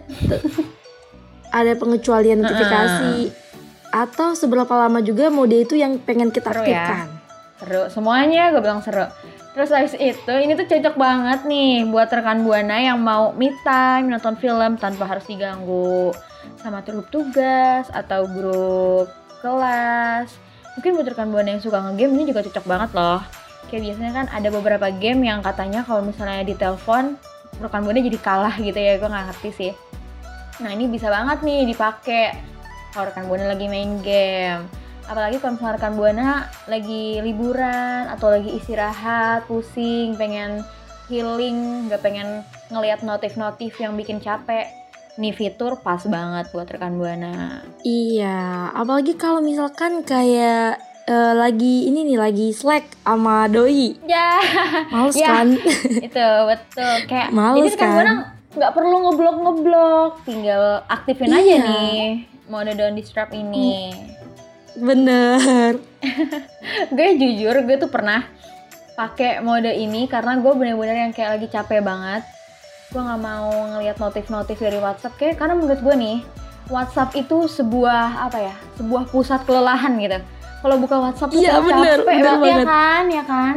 ada 1.58 1.72
pengecualian 1.78 2.42
notifikasi. 2.42 3.30
Atau 3.94 4.34
seberapa 4.34 4.74
lama 4.74 4.98
juga 4.98 5.30
mode 5.30 5.54
itu 5.54 5.78
yang 5.78 6.02
pengen 6.02 6.34
kita 6.34 6.50
seru 6.50 6.66
ya? 6.66 6.82
aktifkan. 6.82 7.06
Ya? 7.06 7.22
Seru, 7.62 7.82
semuanya 7.86 8.50
gue 8.50 8.58
bilang 8.58 8.82
seru. 8.82 9.06
Terus 9.54 9.70
habis 9.70 9.94
itu 9.94 10.34
ini 10.34 10.58
tuh 10.58 10.66
cocok 10.66 10.98
banget 10.98 11.46
nih 11.46 11.86
buat 11.86 12.10
rekan 12.10 12.42
buana 12.42 12.74
yang 12.74 12.98
mau 12.98 13.30
me 13.38 13.54
time 13.62 14.10
nonton 14.10 14.34
film 14.34 14.74
tanpa 14.74 15.06
harus 15.06 15.22
diganggu 15.30 16.10
sama 16.58 16.82
grup 16.82 17.06
tugas 17.14 17.86
atau 17.94 18.26
grup 18.26 19.06
kelas. 19.38 20.34
Mungkin 20.74 20.98
buat 20.98 21.06
rekan 21.06 21.30
buana 21.30 21.54
yang 21.54 21.62
suka 21.62 21.78
ngegame 21.86 22.18
ini 22.18 22.34
juga 22.34 22.42
cocok 22.42 22.64
banget 22.66 22.90
loh. 22.98 23.22
Kayak 23.70 23.82
biasanya 23.94 24.12
kan 24.12 24.26
ada 24.34 24.48
beberapa 24.50 24.86
game 24.90 25.22
yang 25.22 25.38
katanya 25.38 25.86
kalau 25.86 26.02
misalnya 26.02 26.42
di 26.42 26.58
telepon 26.58 27.14
rekan 27.62 27.86
buana 27.86 28.02
jadi 28.02 28.18
kalah 28.18 28.58
gitu 28.58 28.74
ya, 28.74 28.98
gue 28.98 29.06
nggak 29.06 29.26
ngerti 29.30 29.50
sih. 29.54 29.72
Nah 30.66 30.74
ini 30.74 30.90
bisa 30.90 31.06
banget 31.06 31.46
nih 31.46 31.62
dipakai 31.70 32.42
kalau 32.90 33.06
rekan 33.06 33.30
buana 33.30 33.54
lagi 33.54 33.70
main 33.70 34.02
game 34.02 34.66
apalagi 35.04 35.36
kalau 35.40 35.56
misalnya 35.56 35.76
rekan 35.76 35.94
buana 35.94 36.28
lagi 36.64 37.20
liburan 37.20 38.08
atau 38.08 38.32
lagi 38.32 38.56
istirahat 38.56 39.44
pusing 39.44 40.16
pengen 40.16 40.64
healing 41.12 41.88
nggak 41.88 42.00
pengen 42.00 42.40
ngelihat 42.72 43.04
notif-notif 43.04 43.76
yang 43.76 43.92
bikin 43.94 44.24
capek 44.24 44.72
nih 45.14 45.30
fitur 45.36 45.78
pas 45.78 46.02
banget 46.10 46.50
buat 46.50 46.66
rekan 46.66 46.98
buana. 46.98 47.62
Iya 47.86 48.72
apalagi 48.74 49.14
kalau 49.14 49.38
misalkan 49.44 50.02
kayak 50.02 50.80
uh, 51.06 51.32
lagi 51.38 51.86
ini 51.86 52.02
nih 52.08 52.18
lagi 52.18 52.48
slack 52.50 52.88
sama 53.04 53.46
doi. 53.46 53.94
Ya. 54.08 54.42
Males 54.90 55.14
ya, 55.14 55.28
kan? 55.30 55.48
Itu 56.10 56.28
betul. 56.50 56.94
Kayak 57.06 57.28
males 57.30 57.62
jadi 57.62 57.70
rekan 57.76 57.86
kan? 57.86 57.94
buana 57.94 58.14
nggak 58.54 58.70
perlu 58.70 58.96
ngeblok 59.02 59.36
ngeblok 59.42 60.12
tinggal 60.22 60.86
aktifin 60.86 61.26
iya. 61.26 61.42
aja 61.42 61.56
nih 61.66 62.02
mode 62.48 62.72
don't 62.76 62.96
disturb 62.96 63.30
ini. 63.32 63.90
hmm 63.90 64.13
Bener. 64.78 65.78
gue 66.96 67.08
jujur 67.18 67.54
gue 67.64 67.76
tuh 67.78 67.90
pernah 67.90 68.26
pakai 68.94 69.42
mode 69.42 69.70
ini 69.74 70.06
karena 70.06 70.38
gue 70.38 70.52
bener-bener 70.54 71.08
yang 71.08 71.12
kayak 71.14 71.38
lagi 71.38 71.46
capek 71.50 71.82
banget. 71.82 72.22
Gue 72.90 73.02
nggak 73.02 73.20
mau 73.22 73.50
ngeliat 73.74 73.98
notif-notif 73.98 74.58
dari 74.58 74.78
WhatsApp 74.78 75.18
kayak 75.18 75.38
karena 75.38 75.54
menurut 75.58 75.80
gue 75.82 75.94
nih 75.98 76.18
WhatsApp 76.70 77.14
itu 77.18 77.46
sebuah 77.50 78.30
apa 78.30 78.38
ya? 78.40 78.54
Sebuah 78.78 79.10
pusat 79.10 79.42
kelelahan 79.44 79.94
gitu. 79.98 80.18
Kalau 80.64 80.76
buka 80.80 80.96
WhatsApp 80.96 81.28
tuh 81.28 81.44
ya, 81.44 81.60
bener, 81.60 82.00
capek 82.00 82.08
bener 82.08 82.24
banget 82.24 82.48
ya 82.48 82.56
banget. 82.56 82.66
kan, 82.66 83.04
ya 83.12 83.24
kan. 83.26 83.54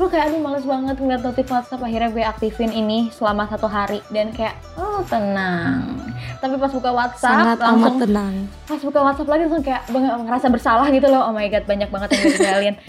Gue 0.00 0.08
kayak 0.08 0.32
aduh 0.32 0.40
males 0.40 0.64
banget 0.64 0.96
ngeliat 0.96 1.20
notif 1.20 1.44
WhatsApp 1.52 1.84
akhirnya 1.84 2.08
gue 2.08 2.24
aktifin 2.24 2.72
ini 2.72 3.12
selama 3.12 3.44
satu 3.52 3.68
hari 3.68 4.00
dan 4.08 4.32
kayak 4.32 4.56
oh 4.80 5.04
tenang 5.04 6.00
tapi 6.40 6.56
pas 6.56 6.72
buka 6.72 6.88
WhatsApp 6.88 7.36
Sangat 7.36 7.58
amat 7.60 7.68
langsung 7.68 8.00
tenang. 8.08 8.34
pas 8.64 8.80
buka 8.80 9.00
WhatsApp 9.04 9.28
lagi 9.28 9.42
langsung 9.44 9.64
kayak 9.64 9.82
banget 9.92 10.10
ngerasa 10.24 10.46
bersalah 10.48 10.86
gitu 10.88 11.04
loh 11.12 11.28
oh 11.28 11.36
my 11.36 11.44
god 11.52 11.68
banyak 11.68 11.92
banget 11.92 12.08
yang 12.16 12.20
gue 12.24 12.32
tinggalin 12.32 12.76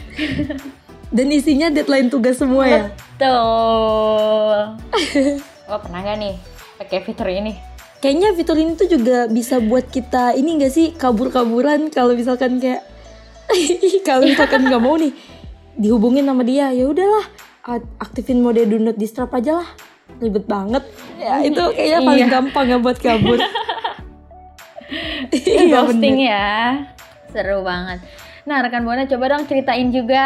Dan 1.11 1.27
isinya 1.27 1.67
deadline 1.67 2.07
tugas 2.07 2.39
semua 2.39 2.63
ya. 2.63 2.81
Betul. 3.19 4.59
oh 5.69 5.79
pernah 5.83 5.99
gak 6.07 6.17
nih 6.23 6.39
pakai 6.79 7.03
fitur 7.03 7.27
ini? 7.27 7.59
Kayaknya 7.99 8.31
fitur 8.33 8.55
ini 8.55 8.79
tuh 8.79 8.87
juga 8.87 9.27
bisa 9.27 9.59
buat 9.59 9.91
kita 9.91 10.39
ini 10.39 10.63
gak 10.63 10.71
sih 10.71 10.95
kabur-kaburan 10.95 11.91
kalau 11.91 12.15
misalkan 12.15 12.63
kayak 12.63 12.87
kalau 14.07 14.23
misalkan 14.23 14.63
nggak 14.63 14.79
mau 14.79 14.95
nih 14.95 15.11
dihubungin 15.75 16.23
sama 16.23 16.43
dia 16.43 16.69
ya 16.69 16.87
udahlah 16.87 17.25
aktifin 17.97 18.41
mode 18.41 18.63
do 18.65 18.77
not 18.77 18.97
disturb 18.97 19.31
aja 19.31 19.61
lah 19.61 19.69
ribet 20.17 20.43
banget 20.43 20.83
ya 21.15 21.39
itu 21.41 21.61
kayaknya 21.71 21.99
paling 22.01 22.27
Iya. 22.27 22.33
gampang 22.33 22.65
ya 22.67 22.77
buat 22.77 22.97
kabur 22.97 23.39
iya 25.31 25.61
Ghosting 25.71 26.17
ya. 26.19 26.51
Seru 27.31 27.63
banget. 27.63 28.03
Nah 28.43 28.59
rekan 28.59 28.83
buana 28.83 29.07
coba 29.07 29.31
dong 29.31 29.47
ceritain 29.47 29.87
juga 29.87 30.25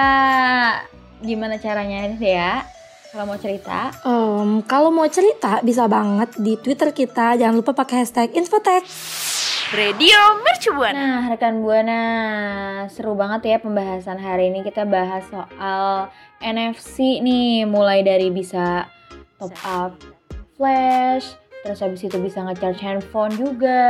gimana 1.22 1.58
caranya 1.58 2.10
ya 2.18 2.66
kalau 3.12 3.30
mau 3.30 3.38
cerita. 3.38 3.94
Em, 4.04 4.60
kalau 4.66 4.90
mau 4.90 5.06
cerita 5.08 5.62
bisa 5.62 5.86
banget 5.86 6.34
di 6.36 6.58
twitter 6.58 6.92
kita 6.92 7.38
jangan 7.38 7.56
lupa 7.56 7.72
pakai 7.72 8.02
hashtag 8.02 8.34
infotek 8.34 8.84
Radio 9.76 10.40
Mercu 10.40 10.72
Buana. 10.72 10.96
Nah, 10.96 11.22
rekan 11.28 11.60
Buana, 11.60 12.02
seru 12.88 13.12
banget 13.12 13.44
ya 13.44 13.58
pembahasan 13.60 14.16
hari 14.24 14.48
ini. 14.48 14.64
Kita 14.64 14.88
bahas 14.88 15.28
soal 15.28 16.08
NFC 16.40 17.20
nih, 17.20 17.68
mulai 17.68 18.00
dari 18.00 18.32
bisa 18.32 18.88
top 19.36 19.52
up 19.68 19.92
flash, 20.56 21.36
terus 21.66 21.82
habis 21.82 22.06
itu 22.06 22.22
bisa 22.22 22.46
nge-charge 22.46 22.78
handphone 22.78 23.34
juga, 23.34 23.82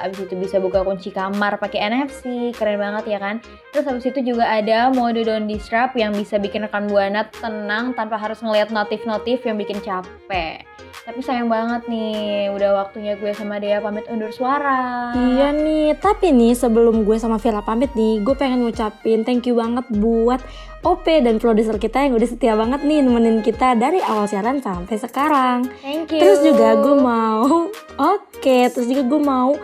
habis 0.00 0.24
itu 0.24 0.32
bisa 0.32 0.56
buka 0.56 0.80
kunci 0.80 1.12
kamar 1.12 1.60
pakai 1.60 1.92
NFC, 1.92 2.56
keren 2.56 2.80
banget 2.80 3.04
ya 3.12 3.20
kan? 3.20 3.44
Terus 3.68 3.84
habis 3.84 4.08
itu 4.08 4.32
juga 4.32 4.48
ada 4.48 4.88
mode 4.88 5.20
don't 5.28 5.44
disturb 5.44 5.92
yang 5.92 6.16
bisa 6.16 6.40
bikin 6.40 6.64
rekan 6.64 6.88
Buana 6.88 7.28
tenang 7.28 7.92
tanpa 7.92 8.16
harus 8.16 8.40
ngeliat 8.40 8.72
notif-notif 8.72 9.44
yang 9.44 9.60
bikin 9.60 9.76
capek. 9.84 10.64
Tapi 11.04 11.20
sayang 11.20 11.52
banget 11.52 11.84
nih, 11.84 12.48
udah 12.52 12.84
waktunya 12.84 13.12
gue 13.20 13.32
sama 13.36 13.60
Dea 13.60 13.84
pamit 13.84 14.08
undur 14.08 14.32
suara. 14.32 15.12
Iya 15.12 15.52
nih, 15.52 16.00
tapi 16.00 16.32
nih 16.32 16.56
sebelum 16.56 17.04
gue 17.04 17.20
sama 17.20 17.36
Vira 17.36 17.60
pamit 17.60 17.92
nih, 17.92 18.24
gue 18.24 18.32
pengen 18.36 18.64
ngucapin 18.64 19.20
thank 19.20 19.44
you 19.44 19.60
banget 19.60 19.84
buat 20.00 20.40
OP 20.86 21.06
dan 21.10 21.42
produser 21.42 21.74
kita 21.74 22.06
yang 22.06 22.14
udah 22.14 22.28
setia 22.28 22.54
banget 22.54 22.86
nih 22.86 23.02
nemenin 23.02 23.42
kita 23.42 23.74
dari 23.74 23.98
awal 23.98 24.30
siaran 24.30 24.62
sampai 24.62 24.94
sekarang. 24.94 25.66
Thank 25.82 26.14
you. 26.14 26.22
Terus 26.22 26.38
juga 26.46 26.78
gue 26.78 26.96
mau, 26.98 27.66
oke, 27.98 28.58
terus 28.70 28.86
juga 28.86 29.02
gue 29.02 29.20
mau 29.20 29.58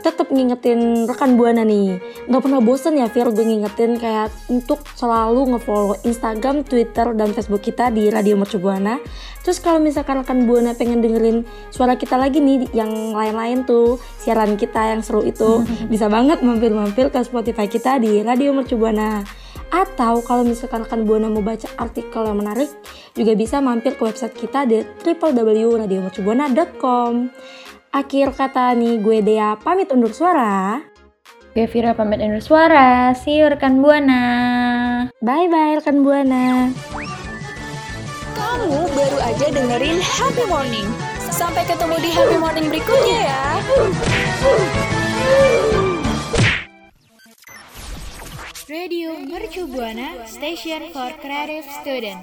tetap 0.00 0.32
ngingetin 0.32 1.04
rekan 1.04 1.36
buana 1.36 1.60
nih 1.62 2.00
nggak 2.26 2.42
pernah 2.42 2.60
bosen 2.64 2.96
ya 2.96 3.06
Fir 3.12 3.28
gue 3.30 3.44
ngingetin 3.44 4.00
kayak 4.00 4.32
untuk 4.48 4.80
selalu 4.96 5.56
ngefollow 5.56 5.96
Instagram, 6.08 6.64
Twitter, 6.64 7.12
dan 7.12 7.36
Facebook 7.36 7.60
kita 7.60 7.92
di 7.92 8.08
Radio 8.08 8.40
Mercu 8.40 8.56
Buana 8.56 8.96
terus 9.44 9.60
kalau 9.60 9.80
misalkan 9.80 10.24
rekan 10.24 10.48
buana 10.48 10.72
pengen 10.72 11.04
dengerin 11.04 11.44
suara 11.68 12.00
kita 12.00 12.16
lagi 12.16 12.40
nih 12.40 12.72
yang 12.72 13.12
lain-lain 13.12 13.68
tuh 13.68 14.00
siaran 14.20 14.56
kita 14.56 14.96
yang 14.96 15.04
seru 15.04 15.20
itu 15.24 15.64
bisa 15.92 16.08
banget 16.08 16.40
mampir-mampir 16.40 17.12
ke 17.12 17.20
Spotify 17.20 17.68
kita 17.68 18.00
di 18.00 18.24
Radio 18.24 18.56
Mercu 18.56 18.80
Buana 18.80 19.39
atau 19.70 20.18
kalau 20.26 20.42
misalkan 20.42 20.82
rekan 20.86 21.04
buana 21.06 21.30
mau 21.30 21.42
baca 21.42 21.68
artikel 21.78 22.26
yang 22.26 22.38
menarik 22.42 22.70
juga 23.14 23.34
bisa 23.38 23.62
mampir 23.62 23.94
ke 23.94 24.02
website 24.02 24.34
kita 24.34 24.66
di 24.66 24.82
www.radiomercubuana.com 25.06 27.30
Akhir 27.90 28.30
kata 28.30 28.78
nih 28.78 29.02
gue 29.02 29.18
Dea 29.18 29.58
pamit 29.58 29.90
undur 29.90 30.14
suara. 30.14 30.78
Gue 31.50 31.66
Vira 31.66 31.90
pamit 31.90 32.22
undur 32.22 32.38
suara. 32.38 33.10
See 33.18 33.42
you 33.42 33.50
rekan 33.50 33.82
Buana. 33.82 34.22
Bye 35.18 35.50
bye 35.50 35.82
rekan 35.82 36.06
Buana. 36.06 36.70
Kamu 38.38 38.86
baru 38.94 39.18
aja 39.26 39.46
dengerin 39.50 39.98
Happy 39.98 40.46
Morning. 40.46 40.86
Sampai 41.34 41.66
ketemu 41.66 41.98
di 41.98 42.14
Happy 42.14 42.38
Morning 42.38 42.70
berikutnya 42.70 43.18
ya. 43.26 43.42
Radio 48.70 49.18
Mercu 49.18 49.66
Buana, 49.66 50.24
Station 50.28 50.92
for 50.92 51.10
Creative 51.20 51.66
Student. 51.80 52.22